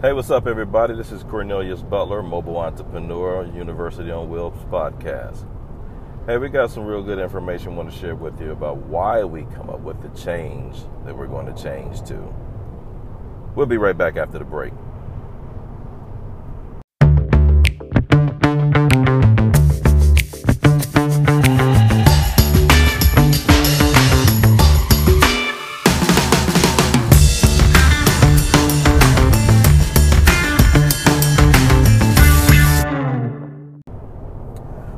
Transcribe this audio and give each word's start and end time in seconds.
Hey, 0.00 0.12
what's 0.12 0.30
up, 0.30 0.46
everybody? 0.46 0.94
This 0.94 1.10
is 1.10 1.24
Cornelius 1.24 1.82
Butler, 1.82 2.22
mobile 2.22 2.56
entrepreneur, 2.56 3.44
University 3.52 4.12
on 4.12 4.30
Wheels 4.30 4.54
podcast. 4.70 5.44
Hey, 6.24 6.38
we 6.38 6.48
got 6.50 6.70
some 6.70 6.86
real 6.86 7.02
good 7.02 7.18
information 7.18 7.72
I 7.72 7.74
want 7.74 7.90
to 7.90 7.98
share 7.98 8.14
with 8.14 8.40
you 8.40 8.52
about 8.52 8.76
why 8.76 9.24
we 9.24 9.42
come 9.56 9.68
up 9.68 9.80
with 9.80 10.00
the 10.00 10.08
change 10.10 10.76
that 11.04 11.18
we're 11.18 11.26
going 11.26 11.52
to 11.52 11.62
change 11.62 12.00
to. 12.02 12.32
We'll 13.56 13.66
be 13.66 13.76
right 13.76 13.98
back 13.98 14.16
after 14.16 14.38
the 14.38 14.44
break. 14.44 14.72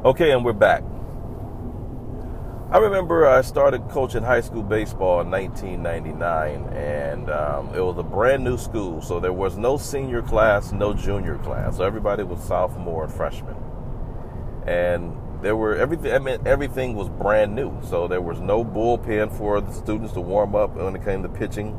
Okay, 0.02 0.30
and 0.30 0.42
we're 0.42 0.54
back. 0.54 0.82
I 2.70 2.78
remember 2.78 3.26
I 3.28 3.42
started 3.42 3.86
coaching 3.90 4.22
high 4.22 4.40
school 4.40 4.62
baseball 4.62 5.20
in 5.20 5.30
1999, 5.30 6.72
and 6.72 7.28
um, 7.28 7.74
it 7.74 7.82
was 7.82 7.98
a 7.98 8.02
brand 8.02 8.42
new 8.42 8.56
school, 8.56 9.02
so 9.02 9.20
there 9.20 9.34
was 9.34 9.58
no 9.58 9.76
senior 9.76 10.22
class, 10.22 10.72
no 10.72 10.94
junior 10.94 11.36
class. 11.36 11.76
So 11.76 11.84
everybody 11.84 12.22
was 12.22 12.42
sophomore 12.42 13.04
and 13.04 13.12
freshman, 13.12 13.56
and 14.66 15.14
there 15.42 15.54
were 15.54 15.76
everything. 15.76 16.14
I 16.14 16.18
mean, 16.18 16.38
everything 16.46 16.94
was 16.94 17.10
brand 17.10 17.54
new, 17.54 17.78
so 17.82 18.08
there 18.08 18.22
was 18.22 18.40
no 18.40 18.64
bullpen 18.64 19.30
for 19.30 19.60
the 19.60 19.70
students 19.70 20.14
to 20.14 20.22
warm 20.22 20.54
up 20.54 20.76
when 20.76 20.96
it 20.96 21.04
came 21.04 21.22
to 21.24 21.28
pitching. 21.28 21.78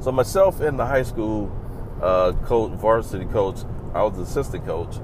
So 0.00 0.12
myself 0.12 0.60
and 0.60 0.78
the 0.78 0.86
high 0.86 1.02
school 1.02 1.52
uh, 2.00 2.32
coach, 2.46 2.72
varsity 2.72 3.26
coach, 3.26 3.64
I 3.92 4.02
was 4.02 4.18
assistant 4.18 4.64
coach 4.64 4.96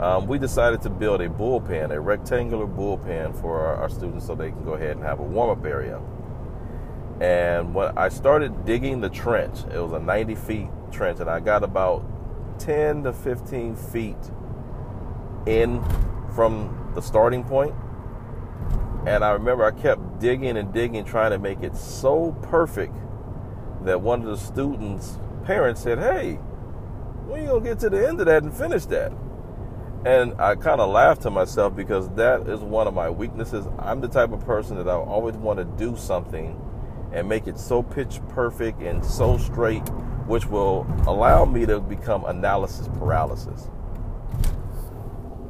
um, 0.00 0.26
we 0.26 0.38
decided 0.38 0.80
to 0.82 0.90
build 0.90 1.20
a 1.20 1.28
bullpen, 1.28 1.90
a 1.90 2.00
rectangular 2.00 2.66
bullpen 2.66 3.34
for 3.40 3.60
our, 3.60 3.76
our 3.76 3.88
students 3.88 4.26
so 4.26 4.34
they 4.34 4.50
can 4.50 4.64
go 4.64 4.74
ahead 4.74 4.92
and 4.92 5.02
have 5.02 5.18
a 5.18 5.24
warm 5.24 5.58
up 5.58 5.64
area. 5.64 6.00
And 7.20 7.74
when 7.74 7.98
I 7.98 8.08
started 8.08 8.64
digging 8.64 9.00
the 9.00 9.08
trench, 9.08 9.58
it 9.74 9.78
was 9.78 9.92
a 9.92 9.98
90 9.98 10.36
feet 10.36 10.68
trench, 10.92 11.18
and 11.18 11.28
I 11.28 11.40
got 11.40 11.64
about 11.64 12.04
10 12.60 13.04
to 13.04 13.12
15 13.12 13.74
feet 13.74 14.16
in 15.46 15.82
from 16.34 16.92
the 16.94 17.02
starting 17.02 17.42
point. 17.42 17.74
And 19.06 19.24
I 19.24 19.30
remember 19.30 19.64
I 19.64 19.72
kept 19.72 20.20
digging 20.20 20.56
and 20.56 20.72
digging, 20.72 21.04
trying 21.04 21.32
to 21.32 21.38
make 21.38 21.62
it 21.62 21.76
so 21.76 22.36
perfect 22.42 22.94
that 23.84 24.00
one 24.00 24.20
of 24.22 24.26
the 24.26 24.36
students' 24.36 25.18
parents 25.44 25.82
said, 25.82 25.98
Hey, 25.98 26.34
when 27.26 27.40
are 27.40 27.42
you 27.42 27.48
going 27.48 27.64
to 27.64 27.68
get 27.70 27.78
to 27.80 27.90
the 27.90 28.06
end 28.06 28.20
of 28.20 28.26
that 28.26 28.44
and 28.44 28.54
finish 28.54 28.84
that? 28.86 29.12
And 30.04 30.40
I 30.40 30.54
kind 30.54 30.80
of 30.80 30.90
laughed 30.90 31.22
to 31.22 31.30
myself 31.30 31.74
because 31.74 32.08
that 32.10 32.48
is 32.48 32.60
one 32.60 32.86
of 32.86 32.94
my 32.94 33.10
weaknesses. 33.10 33.66
I'm 33.78 34.00
the 34.00 34.08
type 34.08 34.32
of 34.32 34.44
person 34.44 34.76
that 34.76 34.88
I 34.88 34.94
always 34.94 35.34
want 35.34 35.58
to 35.58 35.64
do 35.64 35.96
something 35.96 36.60
and 37.12 37.28
make 37.28 37.46
it 37.46 37.58
so 37.58 37.82
pitch 37.82 38.20
perfect 38.28 38.80
and 38.80 39.04
so 39.04 39.38
straight, 39.38 39.88
which 40.26 40.46
will 40.46 40.86
allow 41.06 41.44
me 41.44 41.66
to 41.66 41.80
become 41.80 42.24
analysis 42.26 42.86
paralysis. 42.98 43.68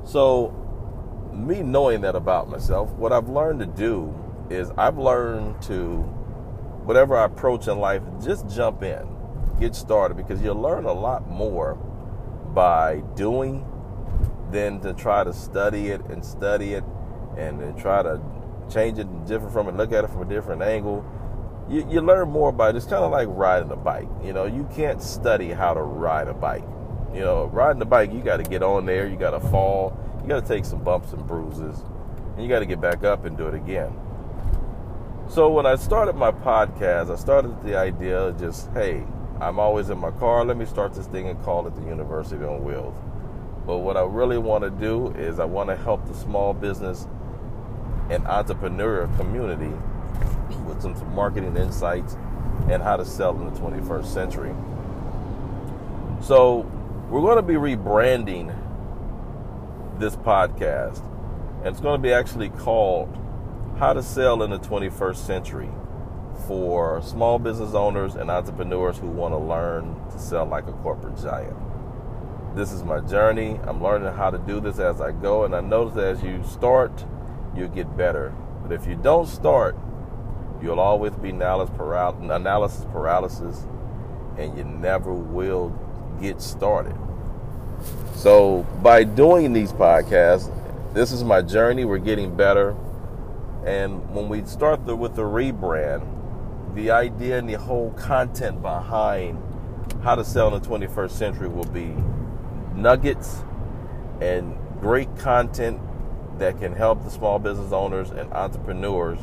So, 0.04 0.54
me 1.34 1.62
knowing 1.62 2.00
that 2.00 2.16
about 2.16 2.48
myself, 2.48 2.90
what 2.92 3.12
I've 3.12 3.28
learned 3.28 3.60
to 3.60 3.66
do 3.66 4.14
is 4.48 4.70
I've 4.78 4.96
learned 4.96 5.60
to, 5.62 5.98
whatever 6.84 7.16
I 7.16 7.26
approach 7.26 7.68
in 7.68 7.78
life, 7.78 8.02
just 8.24 8.48
jump 8.48 8.82
in, 8.82 9.06
get 9.60 9.74
started, 9.74 10.16
because 10.16 10.40
you'll 10.42 10.60
learn 10.60 10.86
a 10.86 10.92
lot 10.92 11.28
more 11.28 11.74
by 12.54 13.02
doing 13.14 13.67
than 14.50 14.80
to 14.80 14.92
try 14.94 15.24
to 15.24 15.32
study 15.32 15.88
it 15.88 16.00
and 16.06 16.24
study 16.24 16.74
it 16.74 16.84
and 17.36 17.60
then 17.60 17.76
try 17.76 18.02
to 18.02 18.20
change 18.70 18.98
it 18.98 19.26
different 19.26 19.52
from 19.52 19.68
it, 19.68 19.76
look 19.76 19.92
at 19.92 20.04
it 20.04 20.10
from 20.10 20.22
a 20.22 20.24
different 20.24 20.62
angle. 20.62 21.04
You, 21.68 21.86
you 21.88 22.00
learn 22.00 22.30
more 22.30 22.48
about 22.48 22.74
it. 22.74 22.76
It's 22.76 22.86
kind 22.86 23.04
of 23.04 23.10
like 23.10 23.28
riding 23.30 23.70
a 23.70 23.76
bike. 23.76 24.08
You 24.22 24.32
know, 24.32 24.46
you 24.46 24.68
can't 24.74 25.02
study 25.02 25.50
how 25.50 25.74
to 25.74 25.82
ride 25.82 26.28
a 26.28 26.34
bike. 26.34 26.64
You 27.12 27.20
know, 27.20 27.46
riding 27.46 27.78
the 27.78 27.86
bike, 27.86 28.12
you 28.12 28.20
got 28.20 28.38
to 28.38 28.42
get 28.42 28.62
on 28.62 28.86
there, 28.86 29.08
you 29.08 29.16
got 29.16 29.30
to 29.30 29.40
fall, 29.40 29.98
you 30.22 30.28
got 30.28 30.42
to 30.42 30.48
take 30.48 30.64
some 30.64 30.84
bumps 30.84 31.12
and 31.12 31.26
bruises, 31.26 31.82
and 32.34 32.42
you 32.42 32.48
got 32.48 32.58
to 32.58 32.66
get 32.66 32.80
back 32.80 33.02
up 33.02 33.24
and 33.24 33.36
do 33.36 33.46
it 33.46 33.54
again. 33.54 33.98
So 35.30 35.50
when 35.50 35.66
I 35.66 35.76
started 35.76 36.16
my 36.16 36.30
podcast, 36.30 37.10
I 37.12 37.16
started 37.16 37.62
the 37.62 37.76
idea 37.76 38.18
of 38.18 38.38
just, 38.38 38.70
hey, 38.72 39.04
I'm 39.40 39.58
always 39.58 39.90
in 39.90 39.98
my 39.98 40.10
car. 40.12 40.44
Let 40.44 40.56
me 40.56 40.64
start 40.64 40.94
this 40.94 41.06
thing 41.06 41.28
and 41.28 41.42
call 41.42 41.66
it 41.66 41.76
the 41.76 41.82
University 41.82 42.44
on 42.44 42.64
Wheels. 42.64 42.94
But 43.68 43.80
what 43.80 43.98
I 43.98 44.02
really 44.02 44.38
want 44.38 44.64
to 44.64 44.70
do 44.70 45.08
is 45.08 45.38
I 45.38 45.44
want 45.44 45.68
to 45.68 45.76
help 45.76 46.06
the 46.06 46.14
small 46.14 46.54
business 46.54 47.06
and 48.08 48.26
entrepreneur 48.26 49.06
community 49.18 49.76
with 50.66 50.80
some 50.80 50.94
marketing 51.14 51.54
insights 51.54 52.16
and 52.70 52.82
how 52.82 52.96
to 52.96 53.04
sell 53.04 53.36
in 53.38 53.52
the 53.52 53.60
21st 53.60 54.06
century. 54.06 54.54
So, 56.22 56.60
we're 57.10 57.20
going 57.20 57.36
to 57.36 57.42
be 57.42 57.56
rebranding 57.56 58.56
this 59.98 60.16
podcast, 60.16 61.04
and 61.58 61.66
it's 61.66 61.80
going 61.80 62.00
to 62.00 62.02
be 62.02 62.14
actually 62.14 62.48
called 62.48 63.14
How 63.78 63.92
to 63.92 64.02
Sell 64.02 64.42
in 64.44 64.50
the 64.50 64.58
21st 64.60 65.16
Century 65.16 65.68
for 66.46 67.02
small 67.02 67.38
business 67.38 67.74
owners 67.74 68.14
and 68.14 68.30
entrepreneurs 68.30 68.96
who 68.96 69.08
want 69.08 69.34
to 69.34 69.38
learn 69.38 69.94
to 70.10 70.18
sell 70.18 70.46
like 70.46 70.66
a 70.68 70.72
corporate 70.72 71.18
giant. 71.18 71.67
This 72.58 72.72
is 72.72 72.82
my 72.82 72.98
journey. 72.98 73.60
I'm 73.68 73.80
learning 73.80 74.12
how 74.14 74.30
to 74.30 74.38
do 74.38 74.58
this 74.58 74.80
as 74.80 75.00
I 75.00 75.12
go. 75.12 75.44
And 75.44 75.54
I 75.54 75.60
notice 75.60 75.94
that 75.94 76.06
as 76.06 76.22
you 76.24 76.42
start, 76.42 77.04
you 77.54 77.68
get 77.68 77.96
better. 77.96 78.34
But 78.64 78.72
if 78.72 78.84
you 78.84 78.96
don't 78.96 79.28
start, 79.28 79.76
you'll 80.60 80.80
always 80.80 81.12
be 81.12 81.28
analysis 81.28 82.84
paralysis 82.90 83.64
and 84.38 84.58
you 84.58 84.64
never 84.64 85.14
will 85.14 85.68
get 86.20 86.42
started. 86.42 86.96
So, 88.16 88.66
by 88.82 89.04
doing 89.04 89.52
these 89.52 89.72
podcasts, 89.72 90.52
this 90.94 91.12
is 91.12 91.22
my 91.22 91.42
journey. 91.42 91.84
We're 91.84 91.98
getting 91.98 92.34
better. 92.34 92.74
And 93.66 94.12
when 94.12 94.28
we 94.28 94.44
start 94.46 94.84
the, 94.84 94.96
with 94.96 95.14
the 95.14 95.22
rebrand, 95.22 96.04
the 96.74 96.90
idea 96.90 97.38
and 97.38 97.48
the 97.48 97.54
whole 97.54 97.92
content 97.92 98.62
behind 98.62 99.40
how 100.02 100.16
to 100.16 100.24
sell 100.24 100.52
in 100.52 100.60
the 100.60 100.68
21st 100.68 101.12
century 101.12 101.48
will 101.48 101.62
be 101.66 101.94
nuggets 102.82 103.44
and 104.20 104.56
great 104.80 105.14
content 105.18 105.80
that 106.38 106.58
can 106.60 106.72
help 106.72 107.02
the 107.02 107.10
small 107.10 107.38
business 107.38 107.72
owners 107.72 108.10
and 108.10 108.32
entrepreneurs 108.32 109.18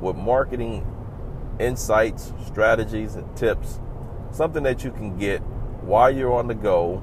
with 0.00 0.16
marketing 0.16 0.86
insights, 1.58 2.32
strategies, 2.46 3.14
and 3.14 3.36
tips. 3.36 3.80
Something 4.30 4.62
that 4.64 4.84
you 4.84 4.90
can 4.90 5.16
get 5.16 5.38
while 5.82 6.10
you're 6.10 6.34
on 6.34 6.48
the 6.48 6.54
go, 6.54 7.02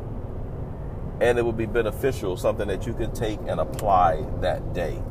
and 1.20 1.38
it 1.40 1.42
will 1.44 1.54
be 1.54 1.66
beneficial, 1.66 2.38
something 2.38 2.68
that 2.68 2.86
you 2.86 2.94
can 2.94 3.12
take 3.14 3.40
and 3.48 3.60
apply 3.60 4.26
that 4.42 4.74
day 4.74 5.02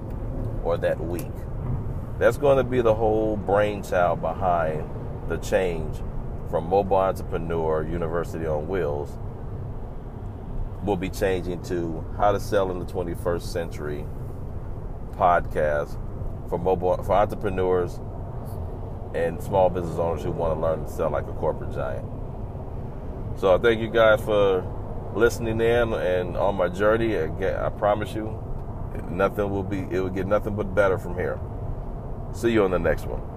or 0.63 0.77
that 0.77 1.01
week. 1.01 1.33
That's 2.19 2.37
going 2.37 2.59
to 2.59 2.65
be 2.65 2.83
the 2.83 2.95
whole 2.95 3.37
brainchild 3.37 4.21
behind 4.21 4.89
the 5.29 5.39
change 5.39 5.97
from 6.51 6.69
Mobile 6.69 6.97
Entrepreneur 6.97 7.83
University 7.85 8.47
on 8.47 8.69
Wheels 8.69 9.17
will 10.85 10.97
be 10.97 11.11
changing 11.11 11.63
to 11.65 12.05
how 12.17 12.33
to 12.33 12.41
sell 12.41 12.71
in 12.71 12.79
the 12.79 12.87
21st 12.87 13.43
century 13.43 14.05
podcast 15.13 15.99
for 16.49 16.59
mobile 16.59 17.03
for 17.03 17.13
entrepreneurs 17.13 18.01
and 19.15 19.43
small 19.43 19.69
business 19.69 19.99
owners 19.99 20.23
who 20.23 20.31
want 20.31 20.57
to 20.57 20.61
learn 20.61 20.85
to 20.85 20.91
sell 20.91 21.11
like 21.11 21.27
a 21.27 21.33
corporate 21.33 21.73
giant. 21.75 22.07
So 23.39 23.55
I 23.55 23.59
thank 23.59 23.81
you 23.81 23.89
guys 23.89 24.21
for 24.21 24.65
listening 25.15 25.61
in 25.61 25.93
and 25.95 26.37
on 26.37 26.55
my 26.57 26.69
journey. 26.69 27.15
Again, 27.15 27.57
I 27.57 27.69
promise 27.69 28.15
you, 28.15 28.39
nothing 29.09 29.51
will 29.51 29.63
be 29.63 29.81
it 29.91 30.01
will 30.01 30.11
get 30.11 30.27
nothing 30.27 30.57
but 30.57 30.75
better 30.75 30.99
from 30.99 31.15
here. 31.15 31.39
See 32.33 32.51
you 32.51 32.65
on 32.65 32.71
the 32.71 32.79
next 32.79 33.07
one. 33.07 33.30